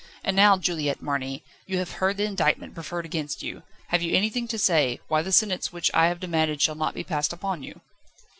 And 0.23 0.35
now, 0.35 0.57
Juliette 0.57 1.03
Marny, 1.03 1.43
you 1.67 1.77
have 1.77 1.91
heard 1.91 2.17
the 2.17 2.23
indictment 2.25 2.73
preferred 2.73 3.05
against 3.05 3.43
you, 3.43 3.61
have 3.89 4.01
you 4.01 4.15
anything 4.15 4.47
to 4.47 4.57
say, 4.57 4.99
why 5.09 5.21
the 5.21 5.31
sentence 5.31 5.71
which 5.71 5.91
I 5.93 6.07
have 6.07 6.19
demanded 6.19 6.59
shall 6.59 6.73
not 6.73 6.95
be 6.95 7.03
passed 7.03 7.31
upon 7.33 7.61
you?" 7.61 7.81